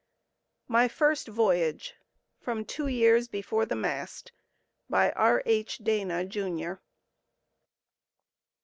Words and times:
MY 0.67 0.87
FIRST 0.87 1.27
VOYAGE 1.27 1.93
(From 2.39 2.65
Two 2.65 2.87
Years 2.87 3.27
Before 3.27 3.67
the 3.67 3.75
Mast.) 3.75 4.31
By 4.89 5.11
R. 5.11 5.43
H. 5.45 5.77
DANA, 5.77 6.25
Jr. 6.25 6.81